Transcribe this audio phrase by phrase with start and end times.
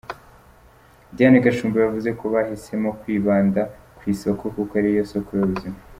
[1.15, 3.61] Diane Gashumba yavuze ko bahisemo kwibanda
[3.97, 5.77] ku isuku kuko ari yo soko y’ubuzima.